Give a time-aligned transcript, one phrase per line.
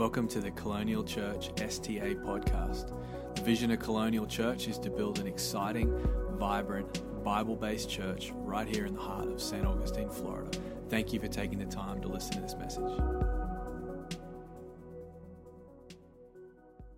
[0.00, 2.94] Welcome to the Colonial Church STA podcast.
[3.34, 5.94] The vision of Colonial Church is to build an exciting,
[6.38, 9.66] vibrant, Bible based church right here in the heart of St.
[9.66, 10.58] Augustine, Florida.
[10.88, 12.90] Thank you for taking the time to listen to this message.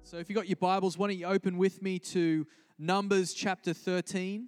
[0.04, 2.46] So, if you've got your Bibles, why don't you open with me to
[2.78, 4.46] Numbers chapter 13?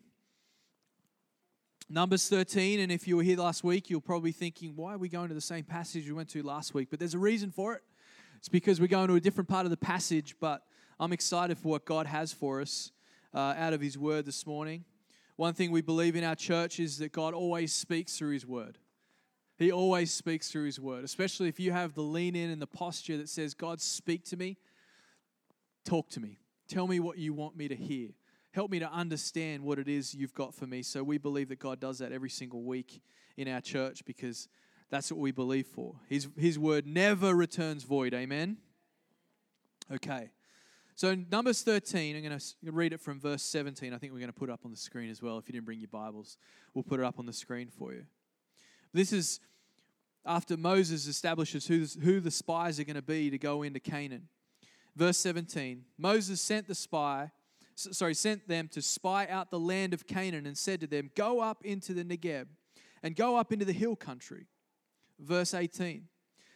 [1.91, 5.08] Numbers 13, and if you were here last week, you're probably thinking, why are we
[5.08, 6.86] going to the same passage we went to last week?
[6.89, 7.82] But there's a reason for it.
[8.44, 10.64] It's because we're going to a different part of the passage, but
[11.00, 12.93] I'm excited for what God has for us
[13.32, 14.85] uh, out of His Word this morning.
[15.36, 18.76] One thing we believe in our church is that God always speaks through His Word.
[19.57, 22.66] He always speaks through His Word, especially if you have the lean in and the
[22.66, 24.58] posture that says, God, speak to me,
[25.86, 26.38] talk to me,
[26.68, 28.11] tell me what you want me to hear.
[28.52, 30.82] Help me to understand what it is you've got for me.
[30.82, 33.00] So we believe that God does that every single week
[33.38, 34.48] in our church because
[34.91, 35.97] that's what we believe for.
[36.08, 38.14] His, his word never returns void.
[38.14, 38.58] Amen?
[39.92, 40.30] Okay.
[40.96, 43.92] So, Numbers 13, I'm going to read it from verse 17.
[43.92, 45.38] I think we're going to put it up on the screen as well.
[45.38, 46.36] If you didn't bring your Bibles,
[46.72, 48.04] we'll put it up on the screen for you.
[48.92, 49.41] This is
[50.24, 54.28] after Moses establishes who, who the spies are going to be to go into Canaan.
[54.94, 57.32] Verse 17 Moses sent the spy,
[57.74, 61.41] sorry, sent them to spy out the land of Canaan and said to them, Go
[61.41, 62.46] up into the Negeb
[63.02, 64.46] and go up into the hill country
[65.18, 66.04] verse 18,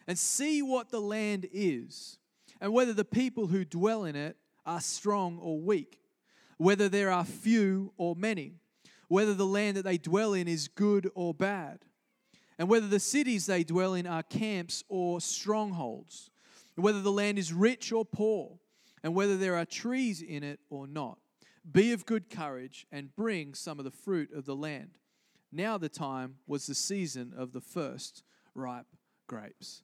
[0.07, 2.17] and see what the land is,
[2.61, 5.99] and whether the people who dwell in it are strong or weak,
[6.57, 8.55] whether there are few or many,
[9.07, 11.79] whether the land that they dwell in is good or bad,
[12.57, 16.29] and whether the cities they dwell in are camps or strongholds,
[16.75, 18.59] whether the land is rich or poor,
[19.03, 21.17] and whether there are trees in it or not.
[21.69, 24.97] Be of good courage and bring some of the fruit of the land.
[25.51, 28.23] Now the time was the season of the first
[28.59, 28.85] ripe
[29.27, 29.83] grapes.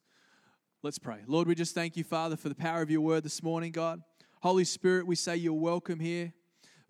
[0.82, 1.20] Let's pray.
[1.26, 4.02] Lord, we just thank you, Father, for the power of your word this morning, God.
[4.42, 6.32] Holy Spirit, we say you're welcome here.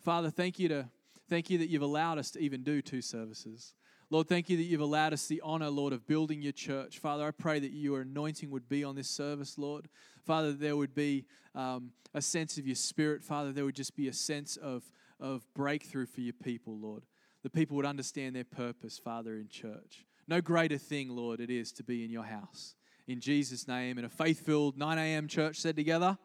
[0.00, 0.88] Father, thank you to
[1.28, 3.74] thank you that you've allowed us to even do two services.
[4.10, 6.98] Lord, thank you that you've allowed us the honor, Lord, of building your church.
[6.98, 9.88] Father, I pray that your anointing would be on this service, Lord.
[10.24, 13.24] Father, there would be um, a sense of your spirit.
[13.24, 14.84] Father, there would just be a sense of,
[15.18, 17.04] of breakthrough for your people, Lord.
[17.42, 20.05] The people would understand their purpose, Father, in church.
[20.28, 22.74] No greater thing, Lord, it is to be in your house.
[23.06, 25.28] In Jesus' name, in a faith filled 9 a.m.
[25.28, 26.18] church said together,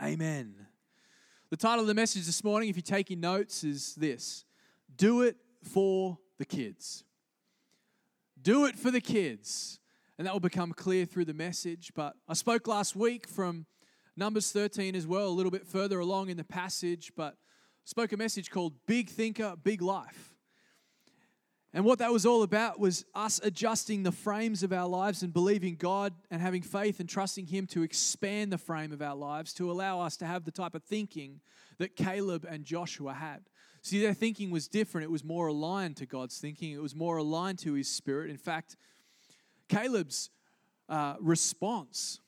[0.00, 0.54] Amen.
[1.50, 4.44] The title of the message this morning, if you're taking notes, is this
[4.96, 7.04] Do it for the kids.
[8.40, 9.80] Do it for the kids.
[10.18, 11.92] And that will become clear through the message.
[11.94, 13.66] But I spoke last week from
[14.16, 17.36] Numbers 13 as well, a little bit further along in the passage, but
[17.84, 20.31] spoke a message called Big Thinker, Big Life.
[21.74, 25.32] And what that was all about was us adjusting the frames of our lives and
[25.32, 29.54] believing God and having faith and trusting Him to expand the frame of our lives
[29.54, 31.40] to allow us to have the type of thinking
[31.78, 33.40] that Caleb and Joshua had.
[33.80, 35.06] See, their thinking was different.
[35.06, 38.30] It was more aligned to God's thinking, it was more aligned to His Spirit.
[38.30, 38.76] In fact,
[39.68, 40.28] Caleb's
[40.90, 42.20] uh, response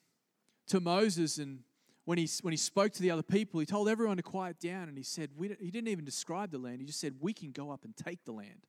[0.68, 1.60] to Moses and
[2.06, 4.88] when he, when he spoke to the other people, he told everyone to quiet down
[4.88, 6.80] and he said, we, He didn't even describe the land.
[6.80, 8.66] He just said, We can go up and take the land.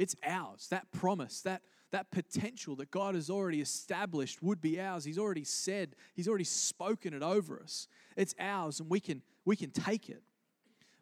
[0.00, 0.68] It's ours.
[0.70, 5.04] That promise, that, that potential that God has already established would be ours.
[5.04, 7.86] He's already said, He's already spoken it over us.
[8.16, 10.22] It's ours, and we can, we can take it.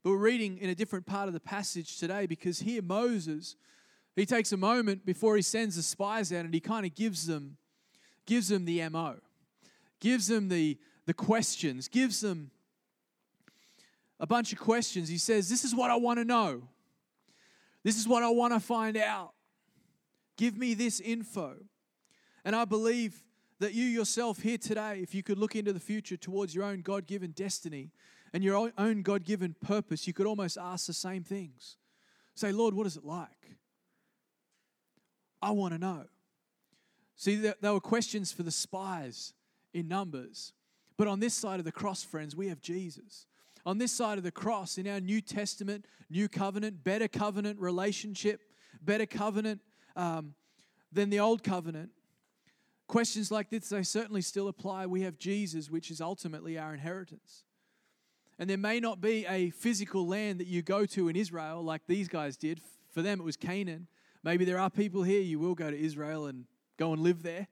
[0.03, 3.55] But we're reading in a different part of the passage today because here Moses,
[4.17, 7.25] he takes a moment before he sends the spies out and he kind of gives
[7.25, 7.57] them,
[8.27, 9.15] gives them the MO,
[10.01, 10.77] gives them the,
[11.07, 12.51] the questions, gives them
[14.19, 15.09] a bunch of questions.
[15.09, 16.65] He says, This is what I want to know.
[17.89, 19.33] This is what I want to find out.
[20.37, 21.57] Give me this info.
[22.45, 23.25] And I believe
[23.61, 26.83] that you yourself here today, if you could look into the future towards your own
[26.83, 27.93] God given destiny
[28.35, 31.79] and your own God given purpose, you could almost ask the same things.
[32.35, 33.57] Say, Lord, what is it like?
[35.41, 36.05] I want to know.
[37.17, 39.33] See, there were questions for the spies
[39.73, 40.53] in Numbers.
[40.99, 43.25] But on this side of the cross, friends, we have Jesus
[43.67, 48.41] on this side of the cross in our New Testament, New Covenant, better covenant relationship,
[48.83, 49.61] better covenant
[49.97, 50.35] um,
[50.93, 51.91] than the old covenant.
[52.87, 54.87] Questions like this, they certainly still apply.
[54.87, 57.45] We have Jesus, which is ultimately our inheritance.
[58.39, 61.83] And there may not be a physical land that you go to in Israel like
[61.87, 62.61] these guys did.
[62.91, 63.89] For them, it was Canaan.
[64.23, 66.45] Maybe there are people here, you will go to Israel and
[66.79, 67.49] go and live there.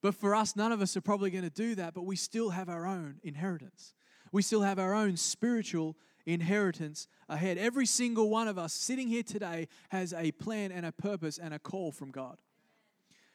[0.00, 2.50] But for us, none of us are probably going to do that, but we still
[2.50, 3.94] have our own inheritance.
[4.32, 5.96] We still have our own spiritual
[6.26, 7.58] inheritance ahead.
[7.58, 11.54] Every single one of us sitting here today has a plan and a purpose and
[11.54, 12.36] a call from God.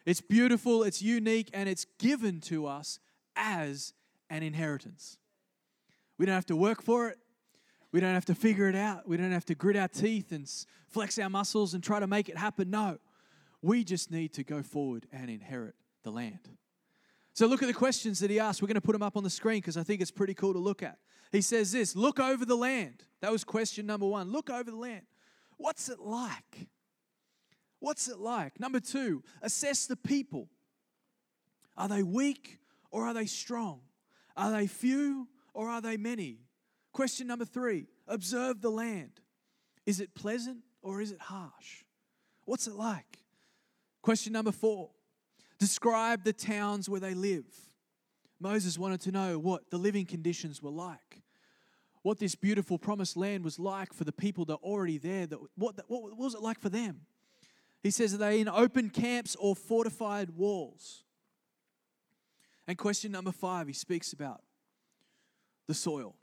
[0.06, 3.00] It's beautiful, it's unique, and it's given to us
[3.36, 3.94] as
[4.30, 5.18] an inheritance.
[6.18, 7.18] We don't have to work for it.
[7.92, 9.08] We don't have to figure it out.
[9.08, 10.50] We don't have to grit our teeth and
[10.88, 12.70] flex our muscles and try to make it happen.
[12.70, 12.98] No,
[13.62, 16.50] we just need to go forward and inherit the land.
[17.34, 18.62] So look at the questions that he asked.
[18.62, 20.54] We're going to put them up on the screen because I think it's pretty cool
[20.54, 21.00] to look at.
[21.32, 23.04] He says this Look over the land.
[23.22, 24.32] That was question number one.
[24.32, 25.04] Look over the land.
[25.58, 26.68] What's it like?
[27.80, 28.60] What's it like?
[28.60, 30.48] Number two, assess the people.
[31.76, 32.60] Are they weak
[32.92, 33.82] or are they strong?
[34.38, 36.40] Are they few or are they many?
[36.94, 39.20] Question number three, observe the land.
[39.86, 41.84] Is it pleasant or is it harsh?
[42.46, 43.20] What's it like?
[44.02, 44.92] Question number four,
[45.64, 47.46] describe the towns where they live.
[48.40, 51.22] Moses wanted to know what the living conditions were like,
[52.02, 55.26] what this beautiful promised land was like for the people that are already there.
[55.26, 57.02] That, what, what was it like for them?
[57.82, 61.04] He says, Are they in open camps or fortified walls?
[62.68, 64.42] And question number five, he speaks about
[65.68, 66.16] the soil.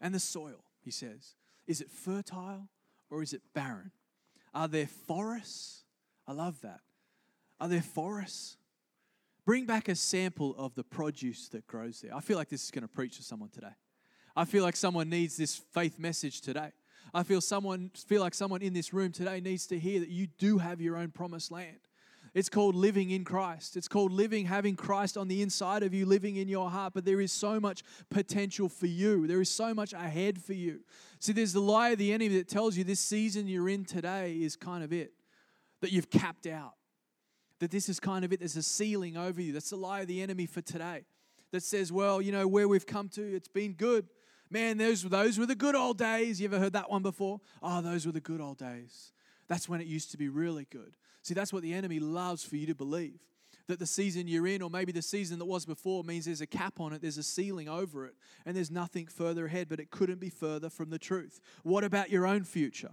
[0.00, 1.34] And the soil, he says,
[1.66, 2.68] is it fertile
[3.10, 3.90] or is it barren?
[4.54, 5.82] Are there forests?
[6.26, 6.80] I love that.
[7.60, 8.56] Are there forests?
[9.48, 12.14] Bring back a sample of the produce that grows there.
[12.14, 13.72] I feel like this is going to preach to someone today.
[14.36, 16.72] I feel like someone needs this faith message today.
[17.14, 20.26] I feel someone feel like someone in this room today needs to hear that you
[20.26, 21.78] do have your own promised land.
[22.34, 23.74] It's called living in Christ.
[23.78, 26.92] It's called living, having Christ on the inside of you, living in your heart.
[26.92, 29.26] But there is so much potential for you.
[29.26, 30.80] There is so much ahead for you.
[31.20, 34.34] See, there's the lie of the enemy that tells you this season you're in today
[34.34, 35.14] is kind of it,
[35.80, 36.74] that you've capped out,
[37.60, 38.40] that this is kind of it.
[38.40, 39.52] There's a ceiling over you.
[39.52, 41.04] That's the lie of the enemy for today
[41.50, 44.06] that says, well, you know, where we've come to, it's been good.
[44.50, 46.40] Man, those, those were the good old days.
[46.40, 47.40] You ever heard that one before?
[47.62, 49.12] Oh, those were the good old days.
[49.46, 50.96] That's when it used to be really good.
[51.22, 53.20] See, that's what the enemy loves for you to believe.
[53.66, 56.46] That the season you're in, or maybe the season that was before, means there's a
[56.46, 58.14] cap on it, there's a ceiling over it,
[58.46, 61.40] and there's nothing further ahead, but it couldn't be further from the truth.
[61.64, 62.92] What about your own future?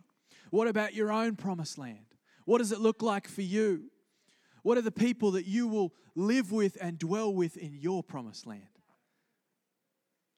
[0.50, 2.16] What about your own promised land?
[2.44, 3.86] What does it look like for you?
[4.66, 8.48] What are the people that you will live with and dwell with in your promised
[8.48, 8.64] land?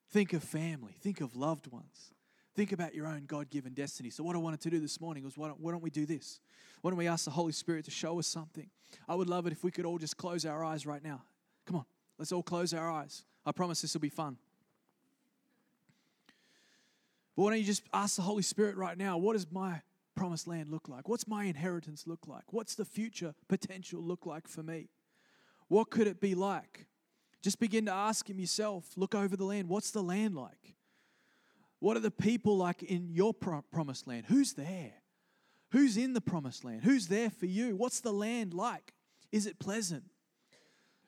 [0.09, 2.11] Think of family, think of loved ones.
[2.53, 4.09] Think about your own God given destiny.
[4.09, 6.05] So, what I wanted to do this morning was why don't, why don't we do
[6.05, 6.41] this?
[6.81, 8.69] Why don't we ask the Holy Spirit to show us something?
[9.07, 11.21] I would love it if we could all just close our eyes right now.
[11.65, 11.85] Come on,
[12.19, 13.23] let's all close our eyes.
[13.45, 14.35] I promise this will be fun.
[17.33, 19.79] But why don't you just ask the Holy Spirit right now, what is my
[20.17, 21.07] promised land look like?
[21.07, 22.51] What's my inheritance look like?
[22.51, 24.89] What's the future potential look like for me?
[25.69, 26.87] What could it be like?
[27.41, 28.85] Just begin to ask Him yourself.
[28.97, 29.69] Look over the land.
[29.69, 30.75] What's the land like?
[31.79, 34.25] What are the people like in your pro- promised land?
[34.27, 34.93] Who's there?
[35.71, 36.81] Who's in the promised land?
[36.83, 37.75] Who's there for you?
[37.75, 38.93] What's the land like?
[39.31, 40.05] Is it pleasant?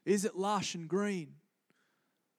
[0.06, 1.36] Is it lush and green?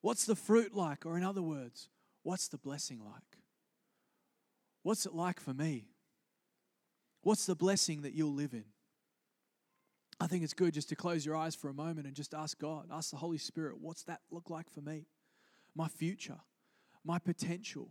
[0.03, 1.05] What's the fruit like?
[1.05, 1.89] Or, in other words,
[2.23, 3.39] what's the blessing like?
[4.83, 5.90] What's it like for me?
[7.23, 8.65] What's the blessing that you'll live in?
[10.21, 12.59] I think it's good just to close your eyes for a moment and just ask
[12.59, 15.07] God, ask the Holy Spirit, what's that look like for me?
[15.75, 16.39] My future,
[17.05, 17.89] my potential,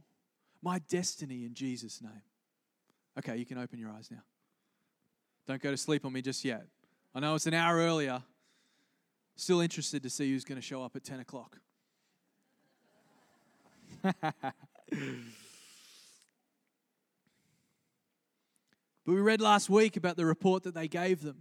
[0.62, 2.22] my destiny in Jesus' name.
[3.18, 4.22] Okay, you can open your eyes now.
[5.48, 6.66] Don't go to sleep on me just yet.
[7.16, 8.22] I know it's an hour earlier.
[9.36, 11.58] Still interested to see who's going to show up at 10 o'clock.
[19.10, 21.38] but we read last week about the report that they gave them.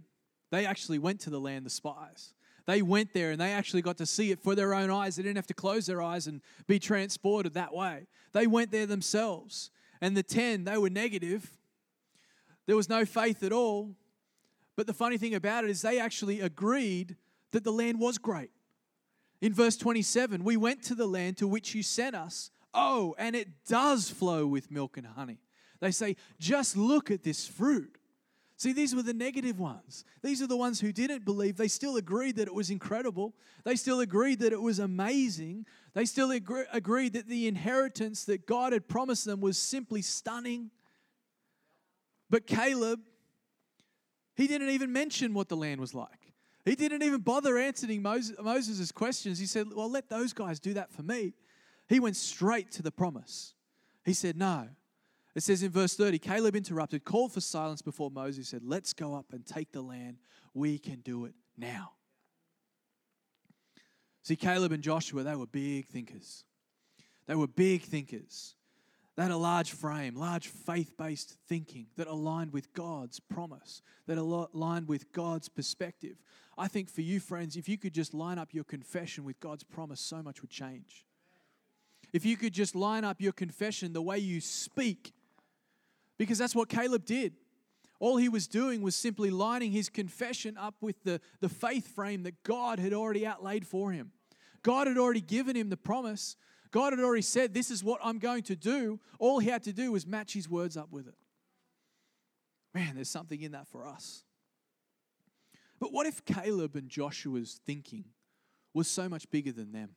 [0.49, 2.33] They actually went to the land, the spies.
[2.65, 5.17] They went there and they actually got to see it for their own eyes.
[5.17, 8.07] They didn't have to close their eyes and be transported that way.
[8.33, 9.69] They went there themselves.
[10.01, 11.51] And the 10, they were negative.
[12.65, 13.93] There was no faith at all.
[14.75, 17.17] But the funny thing about it is they actually agreed
[17.51, 18.49] that the land was great.
[19.41, 22.49] In verse 27, we went to the land to which you sent us.
[22.73, 25.37] Oh, and it does flow with milk and honey.
[25.79, 27.99] They say, just look at this fruit.
[28.57, 30.03] See, these were the negative ones.
[30.21, 31.55] These are the ones who didn't believe.
[31.55, 33.33] They still agreed that it was incredible.
[33.63, 35.65] They still agreed that it was amazing.
[35.93, 40.71] They still agree, agreed that the inheritance that God had promised them was simply stunning.
[42.29, 42.99] But Caleb,
[44.35, 46.33] he didn't even mention what the land was like.
[46.65, 49.39] He didn't even bother answering Moses' questions.
[49.39, 51.31] He said, Well, let those guys do that for me.
[51.87, 53.53] He went straight to the promise.
[54.03, 54.67] He said, No,
[55.35, 59.13] it says in verse 30 Caleb interrupted, called for silence before Moses, said, Let's go
[59.15, 60.17] up and take the land.
[60.53, 61.93] We can do it now.
[64.23, 66.43] See, Caleb and Joshua, they were big thinkers.
[67.27, 68.55] They were big thinkers.
[69.15, 74.17] They had a large frame, large faith based thinking that aligned with God's promise, that
[74.17, 76.17] aligned with God's perspective.
[76.57, 79.63] I think for you, friends, if you could just line up your confession with God's
[79.63, 81.05] promise, so much would change.
[82.13, 85.13] If you could just line up your confession the way you speak,
[86.19, 87.33] because that's what Caleb did.
[87.99, 92.23] All he was doing was simply lining his confession up with the, the faith frame
[92.23, 94.11] that God had already outlaid for him.
[94.61, 96.35] God had already given him the promise.
[96.71, 98.99] God had already said, This is what I'm going to do.
[99.17, 101.15] All he had to do was match his words up with it.
[102.73, 104.23] Man, there's something in that for us.
[105.79, 108.05] But what if Caleb and Joshua's thinking
[108.73, 109.91] was so much bigger than them?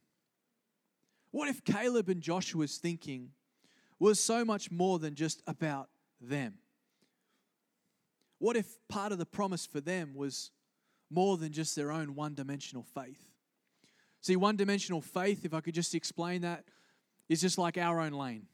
[1.32, 3.30] What if Caleb and Joshua's thinking
[3.98, 5.88] was so much more than just about
[6.28, 6.54] them?
[8.38, 10.50] What if part of the promise for them was
[11.10, 13.28] more than just their own one dimensional faith?
[14.20, 16.64] See, one dimensional faith, if I could just explain that,
[17.28, 18.46] is just like our own lane.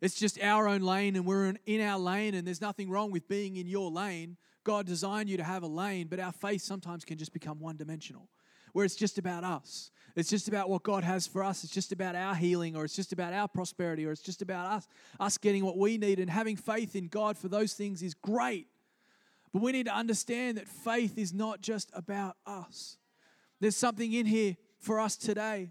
[0.00, 3.28] It's just our own lane, and we're in our lane, and there's nothing wrong with
[3.28, 4.36] being in your lane.
[4.64, 7.76] God designed you to have a lane, but our faith sometimes can just become one
[7.76, 8.28] dimensional,
[8.76, 9.90] where it's just about us.
[10.16, 11.64] It's just about what God has for us.
[11.64, 14.70] It's just about our healing, or it's just about our prosperity, or it's just about
[14.70, 14.86] us,
[15.18, 16.18] us getting what we need.
[16.18, 18.66] And having faith in God for those things is great.
[19.50, 22.98] But we need to understand that faith is not just about us.
[23.60, 25.70] There's something in here for us today.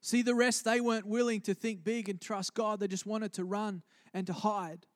[0.00, 2.78] See, the rest, they weren't willing to think big and trust God.
[2.78, 3.82] They just wanted to run
[4.14, 4.86] and to hide.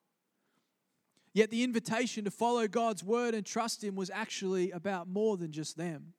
[1.32, 5.50] Yet the invitation to follow God's word and trust Him was actually about more than
[5.50, 6.14] just them.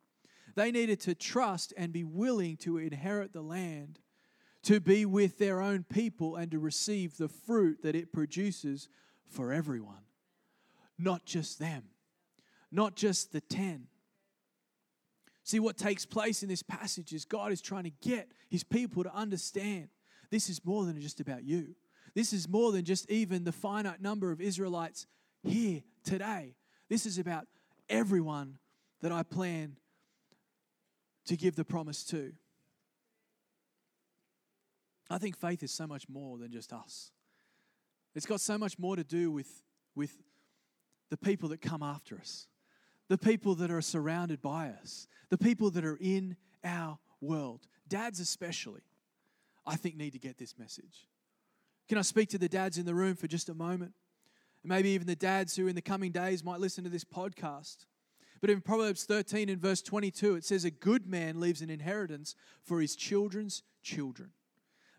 [0.55, 3.99] They needed to trust and be willing to inherit the land,
[4.63, 8.87] to be with their own people, and to receive the fruit that it produces
[9.29, 10.05] for everyone
[10.97, 11.83] not just them,
[12.71, 13.87] not just the 10.
[15.43, 19.03] See, what takes place in this passage is God is trying to get his people
[19.03, 19.89] to understand
[20.31, 21.75] this is more than just about you.
[22.15, 25.05] This is more than just even the finite number of Israelites
[25.43, 26.55] here today.
[26.89, 27.45] This is about
[27.89, 28.57] everyone
[29.01, 29.75] that I plan
[31.25, 32.33] to give the promise to.
[35.09, 37.11] I think faith is so much more than just us.
[38.15, 39.61] It's got so much more to do with,
[39.93, 40.11] with
[41.09, 42.47] the people that come after us,
[43.07, 47.67] the people that are surrounded by us, the people that are in our world.
[47.87, 48.81] Dads, especially,
[49.65, 51.07] I think, need to get this message.
[51.87, 53.93] Can I speak to the dads in the room for just a moment?
[54.63, 57.85] And maybe even the dads who in the coming days might listen to this podcast.
[58.45, 62.35] But in Proverbs 13 and verse 22, it says, A good man leaves an inheritance
[62.61, 64.29] for his children's children.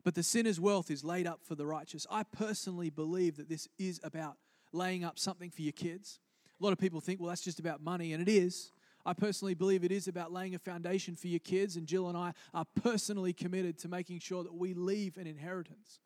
[0.03, 2.09] But the sinner's wealth is laid up for the righteous.
[2.11, 4.35] I personally believe that this is about
[4.73, 6.19] laying up something for your kids.
[6.61, 8.73] A lot of people think, well, that's just about money, and it is.
[9.05, 12.19] I personally believe it is about laying a foundation for your kids, and Jill and
[12.19, 16.01] I are personally committed to making sure that we leave an inheritance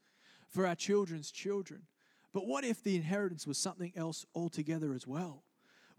[0.50, 1.84] for our children's children.
[2.34, 5.42] But what if the inheritance was something else altogether as well?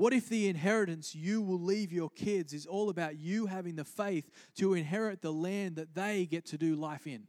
[0.01, 3.85] What if the inheritance you will leave your kids is all about you having the
[3.85, 7.27] faith to inherit the land that they get to do life in?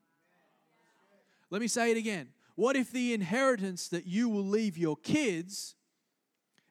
[1.50, 2.28] Let me say it again.
[2.54, 5.74] What if the inheritance that you will leave your kids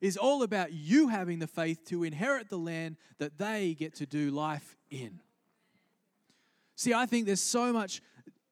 [0.01, 4.07] is all about you having the faith to inherit the land that they get to
[4.07, 5.19] do life in?
[6.75, 8.01] See, I think there's so much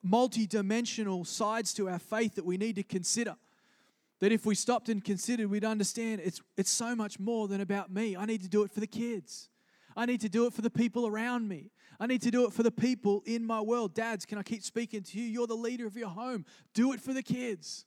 [0.04, 3.38] multi-dimensional sides to our faith that we need to consider.
[4.20, 7.92] That if we stopped and considered, we'd understand it's, it's so much more than about
[7.92, 8.18] me.
[8.18, 9.50] I need to do it for the kids.
[9.96, 11.72] I need to do it for the people around me.
[12.00, 13.94] I need to do it for the people in my world.
[13.94, 15.26] Dads, can I keep speaking to you?
[15.26, 16.46] You're the leader of your home.
[16.74, 17.86] Do it for the kids.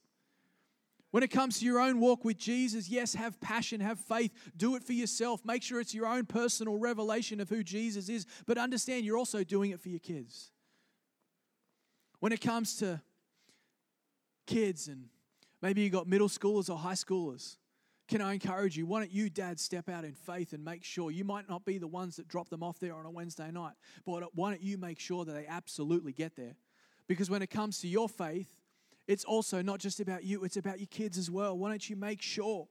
[1.13, 4.75] When it comes to your own walk with Jesus, yes, have passion, have faith, do
[4.75, 5.45] it for yourself.
[5.45, 9.43] Make sure it's your own personal revelation of who Jesus is, but understand you're also
[9.43, 10.51] doing it for your kids.
[12.19, 12.99] When it comes to
[14.47, 15.09] kids, and
[15.63, 17.55] maybe you got middle schoolers or high schoolers,
[18.09, 18.85] can I encourage you?
[18.85, 21.77] Why don't you, Dad, step out in faith and make sure you might not be
[21.77, 23.73] the ones that drop them off there on a Wednesday night,
[24.05, 26.57] but why don't you make sure that they absolutely get there?
[27.07, 28.59] Because when it comes to your faith,
[29.07, 31.57] it's also not just about you, it's about your kids as well.
[31.57, 32.67] Why don't you make sure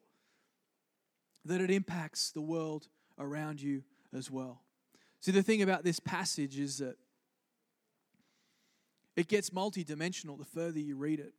[1.47, 3.85] that it impacts the world around you
[4.15, 4.61] as well?
[5.21, 6.97] See, the thing about this passage is that
[9.17, 11.33] it gets multidimensional the further you read it.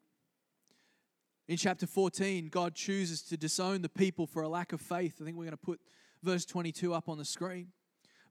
[1.48, 5.18] In chapter 14, God chooses to disown the people for a lack of faith.
[5.22, 5.82] I think we're going to put
[6.24, 7.68] verse 22 up on the screen.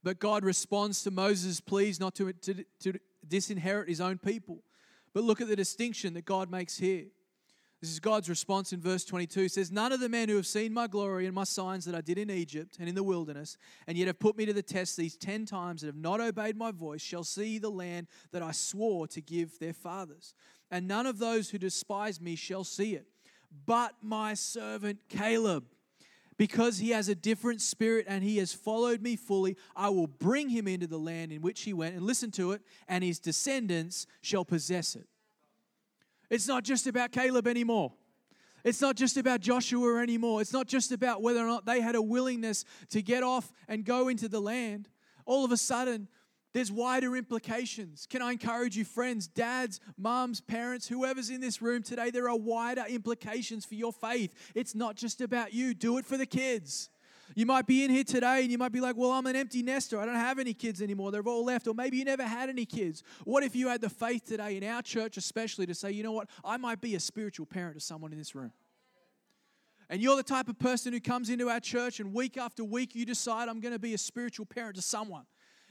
[0.03, 4.63] But God responds to Moses' pleas not to, to, to disinherit his own people.
[5.13, 7.05] But look at the distinction that God makes here.
[7.83, 9.41] This is God's response in verse 22.
[9.41, 11.97] It says, None of the men who have seen my glory and my signs that
[11.97, 14.63] I did in Egypt and in the wilderness, and yet have put me to the
[14.63, 18.41] test these ten times and have not obeyed my voice, shall see the land that
[18.41, 20.35] I swore to give their fathers
[20.73, 23.07] and none of those who despise me shall see it.
[23.67, 25.67] But my servant Caleb,
[26.39, 30.49] because he has a different spirit and he has followed me fully, I will bring
[30.49, 34.07] him into the land in which he went, and listen to it, and his descendants
[34.23, 35.07] shall possess it.
[36.31, 37.93] It's not just about Caleb anymore.
[38.65, 40.41] It's not just about Joshua anymore.
[40.41, 43.85] It's not just about whether or not they had a willingness to get off and
[43.85, 44.89] go into the land.
[45.27, 46.09] All of a sudden,
[46.53, 48.07] there's wider implications.
[48.09, 52.11] Can I encourage you, friends, dads, moms, parents, whoever's in this room today?
[52.11, 54.35] There are wider implications for your faith.
[54.55, 56.91] It's not just about you, do it for the kids.
[57.35, 59.63] You might be in here today and you might be like, Well, I'm an empty
[59.63, 59.99] nester.
[59.99, 61.11] I don't have any kids anymore.
[61.11, 61.67] They've all left.
[61.67, 63.03] Or maybe you never had any kids.
[63.25, 66.13] What if you had the faith today, in our church especially, to say, You know
[66.13, 66.29] what?
[66.45, 68.53] I might be a spiritual parent to someone in this room.
[69.89, 72.95] And you're the type of person who comes into our church and week after week
[72.95, 75.25] you decide, I'm going to be a spiritual parent to someone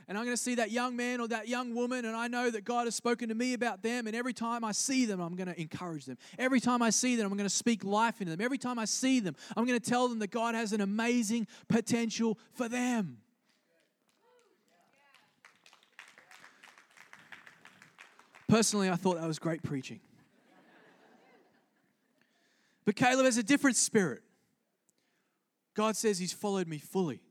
[0.07, 2.49] and I'm going to see that young man or that young woman, and I know
[2.49, 4.07] that God has spoken to me about them.
[4.07, 6.17] And every time I see them, I'm going to encourage them.
[6.37, 8.41] Every time I see them, I'm going to speak life into them.
[8.41, 11.47] Every time I see them, I'm going to tell them that God has an amazing
[11.67, 13.17] potential for them.
[18.47, 20.01] Personally, I thought that was great preaching.
[22.83, 24.23] But Caleb has a different spirit.
[25.73, 27.21] God says he's followed me fully,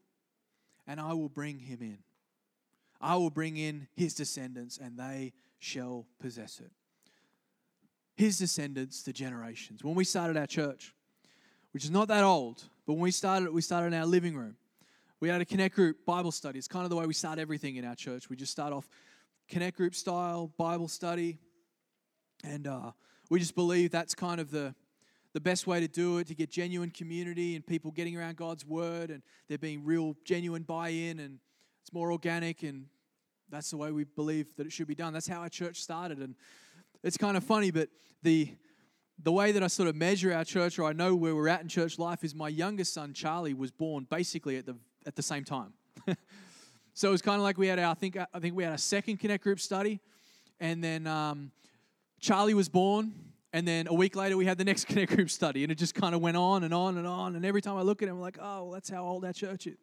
[0.87, 1.99] and I will bring him in.
[3.01, 6.71] I will bring in his descendants, and they shall possess it.
[8.17, 9.83] His descendants, the generations.
[9.83, 10.95] When we started our church,
[11.73, 14.37] which is not that old, but when we started, it, we started in our living
[14.37, 14.57] room.
[15.21, 16.59] We had a connect group Bible study.
[16.59, 18.29] It's kind of the way we start everything in our church.
[18.29, 18.89] We just start off
[19.49, 21.39] connect group style Bible study,
[22.45, 22.93] and uh,
[23.31, 24.75] we just believe that's kind of the
[25.33, 28.67] the best way to do it to get genuine community and people getting around God's
[28.67, 31.39] word and there being real genuine buy-in and
[31.83, 32.87] it's more organic, and
[33.51, 35.13] that's the way we believe that it should be done.
[35.13, 36.19] That's how our church started.
[36.19, 36.35] And
[37.03, 37.89] it's kind of funny, but
[38.23, 38.51] the
[39.23, 41.61] the way that I sort of measure our church, or I know where we're at
[41.61, 45.23] in church life, is my youngest son Charlie was born basically at the at the
[45.23, 45.73] same time.
[46.95, 48.73] so it was kind of like we had our, I think I think we had
[48.73, 50.01] a second connect group study,
[50.59, 51.51] and then um,
[52.21, 53.13] Charlie was born,
[53.53, 55.95] and then a week later we had the next connect group study, and it just
[55.95, 57.37] kind of went on and on and on.
[57.37, 59.33] And every time I look at him, I'm like, oh, well, that's how old our
[59.33, 59.79] church is.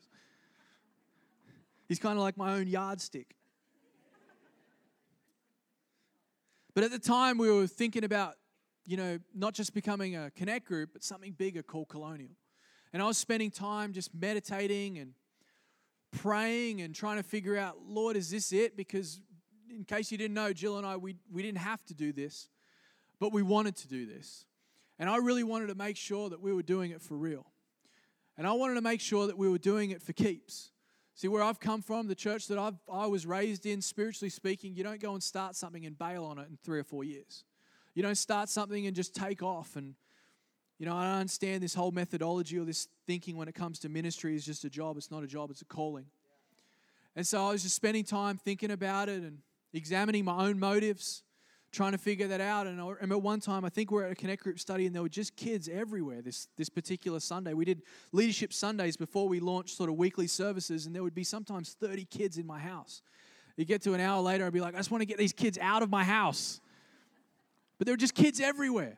[1.88, 3.36] He's kind of like my own yardstick.
[6.74, 8.36] But at the time, we were thinking about,
[8.86, 12.36] you know, not just becoming a connect group, but something bigger called Colonial.
[12.94, 15.14] And I was spending time just meditating and
[16.12, 18.78] praying and trying to figure out, Lord, is this it?
[18.78, 19.20] Because
[19.70, 22.50] in case you didn't know, Jill and I, we, we didn't have to do this,
[23.20, 24.46] but we wanted to do this.
[25.00, 27.46] And I really wanted to make sure that we were doing it for real.
[28.38, 30.72] And I wanted to make sure that we were doing it for keeps.
[31.18, 34.76] See, where I've come from, the church that I've, I was raised in, spiritually speaking,
[34.76, 37.44] you don't go and start something and bail on it in three or four years.
[37.96, 39.76] You don't start something and just take off.
[39.76, 39.96] And,
[40.78, 43.90] you know, I don't understand this whole methodology or this thinking when it comes to
[43.90, 44.96] ministry is just a job.
[44.96, 46.06] It's not a job, it's a calling.
[47.16, 49.40] And so I was just spending time thinking about it and
[49.74, 51.24] examining my own motives
[51.78, 52.66] trying to figure that out.
[52.66, 54.96] And I remember one time, I think we are at a Connect Group study, and
[54.96, 57.54] there were just kids everywhere this, this particular Sunday.
[57.54, 61.24] We did leadership Sundays before we launched sort of weekly services, and there would be
[61.24, 63.04] sometimes 30 kids in my house.
[63.58, 65.34] You get to an hour later, I'd be like, I just want to get these
[65.34, 66.62] kids out of my house.
[67.78, 68.98] But there were just kids everywhere.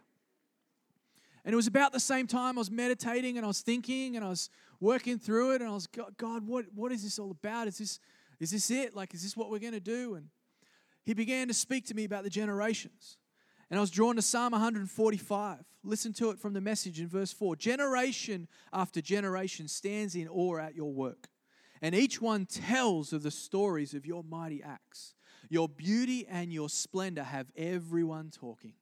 [1.43, 4.23] And it was about the same time I was meditating and I was thinking and
[4.23, 7.67] I was working through it and I was, God, what, what is this all about?
[7.67, 7.99] Is this,
[8.39, 8.95] is this it?
[8.95, 10.15] Like, is this what we're going to do?
[10.15, 10.27] And
[11.05, 13.17] he began to speak to me about the generations.
[13.69, 15.59] And I was drawn to Psalm 145.
[15.83, 17.55] Listen to it from the message in verse 4.
[17.55, 21.27] Generation after generation stands in awe at your work,
[21.81, 25.13] and each one tells of the stories of your mighty acts.
[25.49, 28.73] Your beauty and your splendor have everyone talking.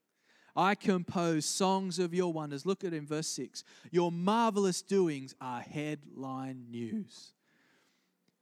[0.55, 2.65] I compose songs of your wonders.
[2.65, 3.63] Look at it in verse 6.
[3.91, 7.33] Your marvelous doings are headline news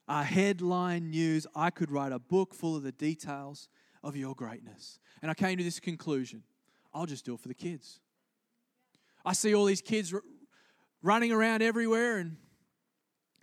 [0.07, 3.69] a headline news, I could write a book full of the details
[4.03, 4.99] of your greatness.
[5.21, 6.43] And I came to this conclusion
[6.93, 7.99] I'll just do it for the kids.
[9.25, 10.21] I see all these kids r-
[11.01, 12.37] running around everywhere and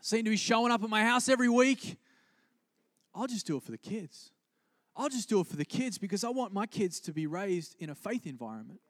[0.01, 1.99] seem to be showing up at my house every week.
[3.15, 4.31] I'll just do it for the kids.
[4.97, 7.77] I'll just do it for the kids because I want my kids to be raised
[7.79, 8.81] in a faith environment.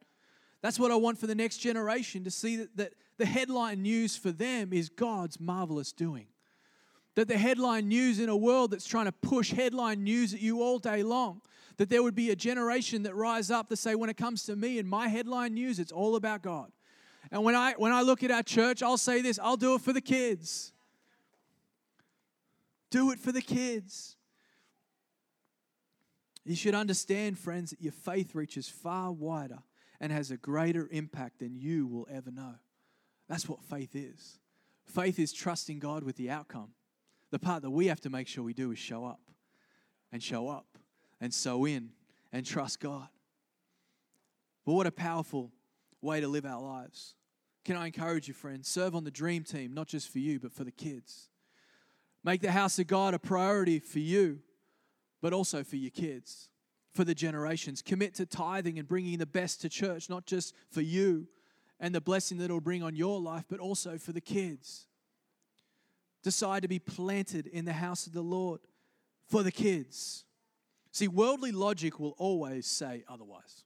[0.61, 4.15] That's what I want for the next generation to see that, that the headline news
[4.15, 6.27] for them is God's marvelous doing
[7.15, 10.61] that the headline news in a world that's trying to push headline news at you
[10.61, 11.41] all day long,
[11.77, 14.55] that there would be a generation that rise up to say, when it comes to
[14.55, 16.71] me and my headline news, it's all about God.
[17.31, 19.81] And when I when I look at our church, I'll say this: I'll do it
[19.81, 20.71] for the kids.
[22.91, 24.17] Do it for the kids.
[26.45, 29.59] You should understand, friends, that your faith reaches far wider
[29.99, 32.55] and has a greater impact than you will ever know.
[33.29, 34.37] That's what faith is.
[34.85, 36.73] Faith is trusting God with the outcome.
[37.33, 39.19] The part that we have to make sure we do is show up
[40.11, 40.77] and show up
[41.19, 41.89] and sow in
[42.31, 43.07] and trust God.
[44.67, 45.51] But what a powerful
[45.99, 47.15] way to live our lives.
[47.65, 48.67] Can I encourage you, friends?
[48.67, 51.29] Serve on the dream team, not just for you, but for the kids.
[52.23, 54.37] Make the house of God a priority for you,
[55.19, 56.49] but also for your kids,
[56.93, 57.81] for the generations.
[57.81, 61.25] Commit to tithing and bringing the best to church, not just for you
[61.79, 64.85] and the blessing that it'll bring on your life, but also for the kids.
[66.23, 68.61] Decide to be planted in the house of the Lord
[69.29, 70.25] for the kids.
[70.91, 73.63] See, worldly logic will always say otherwise.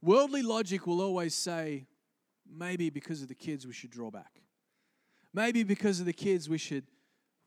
[0.00, 1.86] Worldly logic will always say,
[2.50, 4.42] maybe because of the kids, we should draw back.
[5.32, 6.84] Maybe because of the kids, we should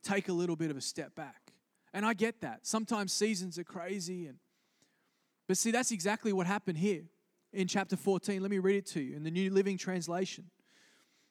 [0.04, 1.54] take a little bit of a step back.
[1.94, 2.66] And I get that.
[2.66, 4.38] Sometimes seasons are crazy and
[5.48, 7.04] but see that's exactly what happened here
[7.54, 8.42] in chapter 14.
[8.42, 10.46] Let me read it to you in the New Living Translation.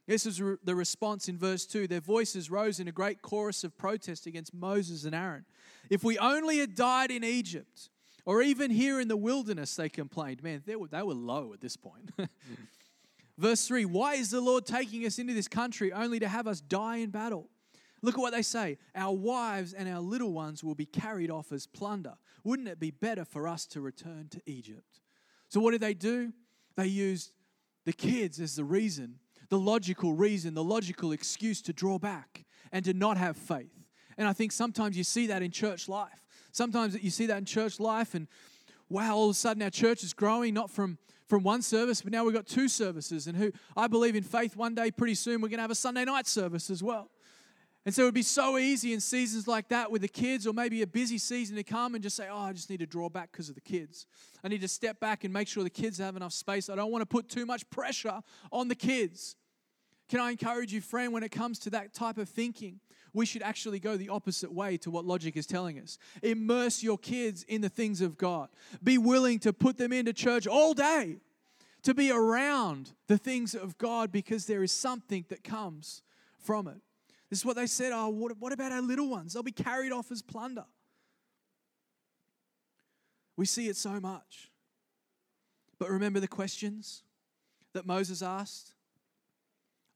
[0.07, 1.87] This is the response in verse 2.
[1.87, 5.47] Their voices rose in a great chorus of protest against Moses and Aaron.
[5.89, 7.89] If we only had died in Egypt,
[8.27, 10.43] or even here in the wilderness, they complained.
[10.43, 12.11] Man, they were, they were low at this point.
[13.39, 16.61] Verse 3 Why is the Lord taking us into this country only to have us
[16.61, 17.49] die in battle?
[18.03, 18.77] Look at what they say.
[18.95, 22.15] Our wives and our little ones will be carried off as plunder.
[22.45, 25.01] Wouldn't it be better for us to return to Egypt?
[25.49, 26.33] So, what did they do?
[26.77, 27.33] They used
[27.85, 32.85] the kids as the reason, the logical reason, the logical excuse to draw back and
[32.85, 33.73] to not have faith.
[34.17, 36.25] And I think sometimes you see that in church life.
[36.53, 38.29] Sometimes you see that in church life, and
[38.89, 42.13] wow, all of a sudden our church is growing, not from from one service, but
[42.13, 43.27] now we've got two services.
[43.27, 45.75] And who I believe in faith, one day, pretty soon, we're going to have a
[45.75, 47.11] Sunday night service as well.
[47.87, 50.55] And so it would be so easy in seasons like that with the kids, or
[50.55, 53.11] maybe a busy season to come and just say, Oh, I just need to draw
[53.11, 54.07] back because of the kids.
[54.43, 56.71] I need to step back and make sure the kids have enough space.
[56.71, 58.21] I don't want to put too much pressure
[58.51, 59.37] on the kids.
[60.09, 62.81] Can I encourage you, friend, when it comes to that type of thinking,
[63.13, 65.99] we should actually go the opposite way to what logic is telling us.
[66.23, 68.49] Immerse your kids in the things of God.
[68.83, 71.19] Be willing to put them into church all day,
[71.83, 76.03] to be around the things of God because there is something that comes
[76.39, 76.81] from it.
[77.31, 77.93] This is what they said.
[77.93, 79.33] Oh, what, what about our little ones?
[79.33, 80.65] They'll be carried off as plunder.
[83.37, 84.51] We see it so much.
[85.79, 87.03] But remember the questions
[87.73, 88.75] that Moses asked?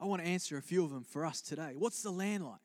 [0.00, 1.72] I want to answer a few of them for us today.
[1.76, 2.60] What's the land like?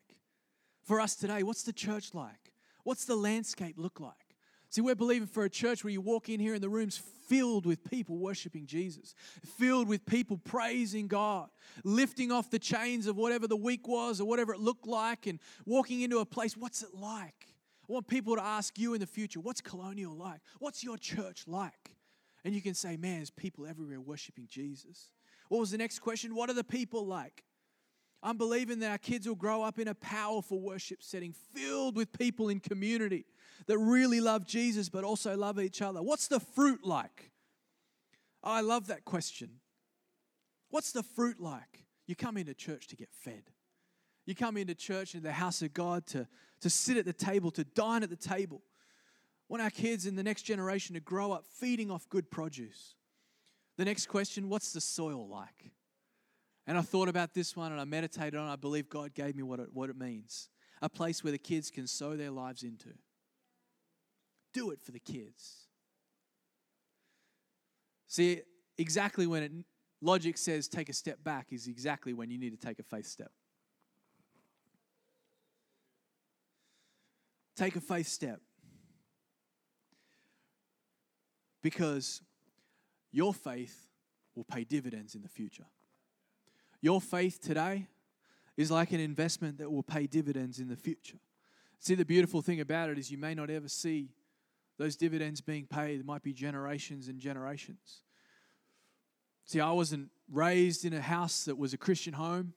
[0.82, 2.52] For us today, what's the church like?
[2.84, 4.23] What's the landscape look like?
[4.74, 7.64] See, we're believing for a church where you walk in here and the room's filled
[7.64, 9.14] with people worshiping Jesus,
[9.56, 11.48] filled with people praising God,
[11.84, 15.38] lifting off the chains of whatever the week was or whatever it looked like, and
[15.64, 16.56] walking into a place.
[16.56, 17.46] What's it like?
[17.88, 20.40] I want people to ask you in the future, what's colonial like?
[20.58, 21.94] What's your church like?
[22.44, 25.12] And you can say, man, there's people everywhere worshiping Jesus.
[25.50, 26.34] What was the next question?
[26.34, 27.44] What are the people like?
[28.24, 32.12] I'm believing that our kids will grow up in a powerful worship setting filled with
[32.12, 33.24] people in community
[33.66, 36.02] that really love Jesus but also love each other.
[36.02, 37.30] What's the fruit like?
[38.42, 39.60] I love that question.
[40.70, 41.84] What's the fruit like?
[42.06, 43.44] You come into church to get fed.
[44.26, 46.26] You come into church in the house of God to,
[46.60, 48.62] to sit at the table, to dine at the table.
[49.48, 52.94] want our kids in the next generation to grow up feeding off good produce.
[53.76, 55.72] The next question what's the soil like?
[56.66, 58.52] And I thought about this one and I meditated on it.
[58.52, 60.48] I believe God gave me what it, what it means
[60.82, 62.90] a place where the kids can sow their lives into.
[64.54, 65.66] Do it for the kids.
[68.06, 68.40] See,
[68.78, 69.52] exactly when it,
[70.00, 73.06] logic says take a step back is exactly when you need to take a faith
[73.06, 73.32] step.
[77.56, 78.40] Take a faith step.
[81.60, 82.22] Because
[83.10, 83.88] your faith
[84.34, 85.66] will pay dividends in the future.
[86.80, 87.88] Your faith today
[88.56, 91.18] is like an investment that will pay dividends in the future.
[91.78, 94.10] See, the beautiful thing about it is you may not ever see
[94.78, 96.04] those dividends being paid.
[96.04, 98.02] Might be generations and generations.
[99.44, 102.54] See, I wasn't raised in a house that was a Christian home,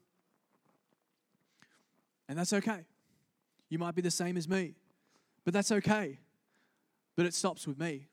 [2.30, 2.86] and that's okay.
[3.70, 4.76] You might be the same as me,
[5.44, 6.20] but that's okay.
[7.16, 8.08] But it stops with me.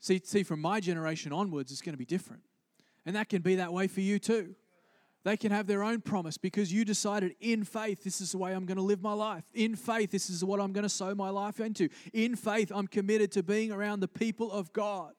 [0.00, 2.42] See, see, from my generation onwards, it's going to be different.
[3.06, 4.54] And that can be that way for you too.
[5.24, 8.52] They can have their own promise because you decided in faith, this is the way
[8.52, 9.44] I'm going to live my life.
[9.54, 11.88] In faith, this is what I'm going to sow my life into.
[12.12, 15.12] In faith, I'm committed to being around the people of God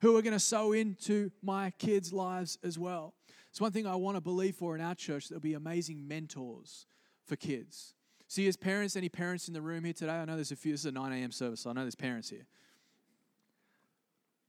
[0.00, 3.14] who are going to sow into my kids' lives as well.
[3.50, 6.86] It's one thing I want to believe for in our church there'll be amazing mentors
[7.24, 7.94] for kids.
[8.28, 10.12] See, as parents, any parents in the room here today?
[10.12, 10.72] I know there's a few.
[10.72, 11.32] This is a 9 a.m.
[11.32, 12.46] service, so I know there's parents here.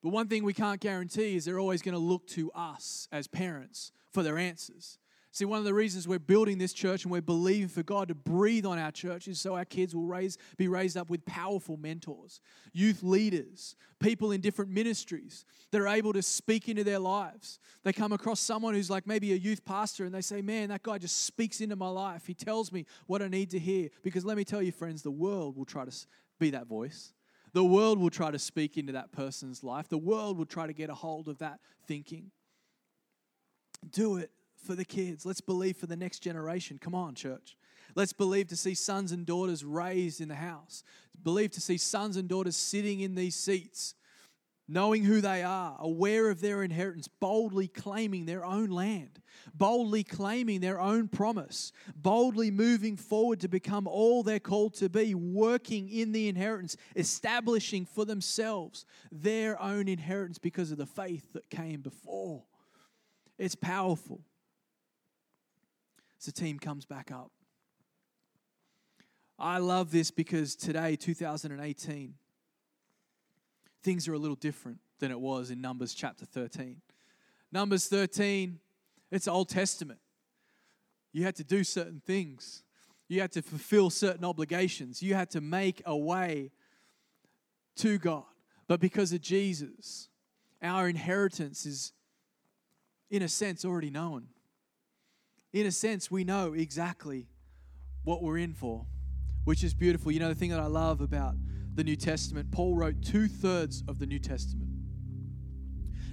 [0.01, 3.27] But one thing we can't guarantee is they're always going to look to us as
[3.27, 4.97] parents for their answers.
[5.31, 8.15] See, one of the reasons we're building this church and we're believing for God to
[8.15, 11.77] breathe on our church is so our kids will raise, be raised up with powerful
[11.77, 12.41] mentors,
[12.73, 17.59] youth leaders, people in different ministries that are able to speak into their lives.
[17.83, 20.81] They come across someone who's like maybe a youth pastor and they say, Man, that
[20.81, 22.25] guy just speaks into my life.
[22.25, 23.89] He tells me what I need to hear.
[24.01, 25.95] Because let me tell you, friends, the world will try to
[26.39, 27.13] be that voice.
[27.53, 29.89] The world will try to speak into that person's life.
[29.89, 32.31] The world will try to get a hold of that thinking.
[33.89, 34.31] Do it
[34.65, 35.25] for the kids.
[35.25, 36.77] Let's believe for the next generation.
[36.79, 37.57] Come on, church.
[37.95, 40.83] Let's believe to see sons and daughters raised in the house.
[41.23, 43.95] Believe to see sons and daughters sitting in these seats,
[44.69, 49.19] knowing who they are, aware of their inheritance, boldly claiming their own land,
[49.53, 55.15] boldly claiming their own promise, boldly moving forward to become all they're called to be,
[55.15, 61.49] working in the inheritance, establishing for themselves their own inheritance because of the faith that
[61.49, 62.43] came before.
[63.39, 64.21] It's powerful
[66.19, 67.32] as the team comes back up.
[69.39, 72.13] I love this because today, 2018,
[73.83, 76.77] things are a little different than it was in Numbers chapter 13.
[77.51, 78.59] Numbers 13,
[79.11, 79.99] it's Old Testament.
[81.11, 82.63] You had to do certain things,
[83.07, 86.51] you had to fulfill certain obligations, you had to make a way
[87.77, 88.23] to God.
[88.67, 90.09] But because of Jesus,
[90.61, 91.93] our inheritance is,
[93.09, 94.27] in a sense, already known
[95.53, 97.27] in a sense, we know exactly
[98.03, 98.85] what we're in for,
[99.45, 100.11] which is beautiful.
[100.11, 101.35] You know, the thing that I love about
[101.79, 104.69] the New Testament, Paul wrote two thirds of the New Testament.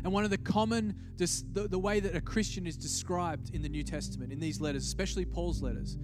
[0.05, 3.69] And one of the common, the, the way that a Christian is described in the
[3.69, 5.99] New Testament, in these letters, especially Paul's letters,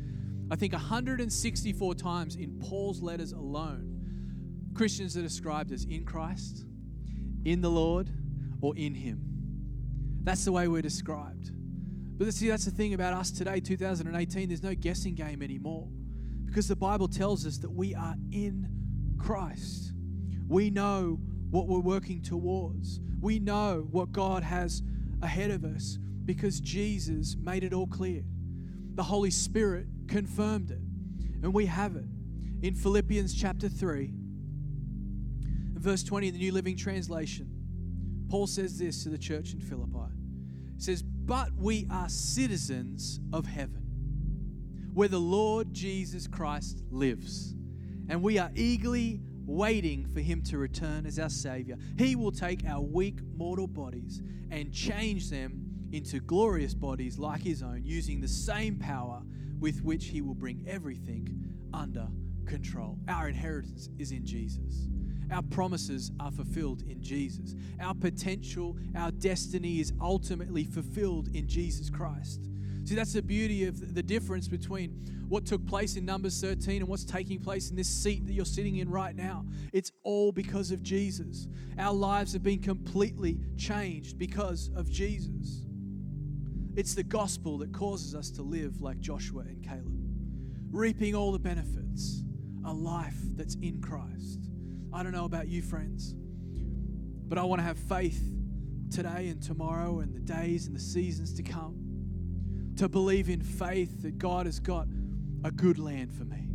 [0.51, 6.65] I think 164 times in Paul's letters alone, Christians are described as in Christ,
[7.45, 8.11] in the Lord,
[8.63, 9.23] or in Him.
[10.25, 11.53] That's the way we're described.
[12.19, 14.49] But see, that's the thing about us today, 2018.
[14.49, 15.87] There's no guessing game anymore
[16.47, 18.82] because the Bible tells us that we are in
[19.23, 19.93] Christ.
[20.49, 21.19] We know
[21.51, 24.83] what we're working towards, we know what God has
[25.23, 28.23] ahead of us because Jesus made it all clear.
[28.95, 30.81] The Holy Spirit confirmed it,
[31.43, 32.05] and we have it.
[32.63, 34.13] In Philippians chapter 3,
[35.75, 37.49] verse 20 in the New Living Translation,
[38.29, 40.13] Paul says this to the church in Philippi.
[40.77, 47.55] He says, but we are citizens of heaven, where the Lord Jesus Christ lives.
[48.13, 51.79] And we are eagerly waiting for him to return as our Savior.
[51.97, 54.21] He will take our weak mortal bodies
[54.51, 59.23] and change them into glorious bodies like his own, using the same power
[59.61, 62.07] with which he will bring everything under
[62.45, 62.99] control.
[63.09, 64.89] Our inheritance is in Jesus.
[65.31, 67.55] Our promises are fulfilled in Jesus.
[67.81, 72.43] Our potential, our destiny is ultimately fulfilled in Jesus Christ.
[72.85, 76.89] See, that's the beauty of the difference between what took place in Numbers 13 and
[76.89, 79.47] what's taking place in this seat that you're sitting in right now.
[79.73, 81.49] It's all because of Jesus.
[81.79, 85.65] Our lives have been completely changed because of Jesus.
[86.77, 90.05] It's the gospel that causes us to live like Joshua and Caleb,
[90.71, 92.23] reaping all the benefits,
[92.67, 94.51] a life that's in Christ.
[94.93, 98.23] I don't know about you, friends, but I want to have faith
[98.91, 101.83] today and tomorrow and the days and the seasons to come
[102.77, 104.87] to believe in faith that God has got
[105.45, 106.49] a good land for me,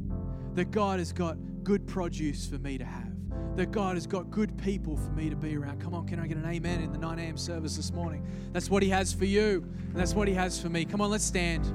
[0.53, 3.13] that God has got good produce for me to have,
[3.55, 5.81] that God has got good people for me to be around.
[5.81, 7.37] Come on, can I get an amen in the 9 a.m.
[7.37, 8.25] service this morning?
[8.53, 10.85] That's what He has for you, and that's what He has for me.
[10.85, 11.65] Come on, let's stand.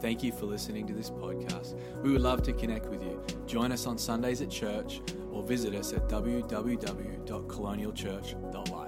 [0.00, 1.74] Thank you for listening to this podcast.
[2.02, 3.20] We would love to connect with you.
[3.46, 5.00] Join us on Sundays at church
[5.32, 8.85] or visit us at www.colonialchurch.life.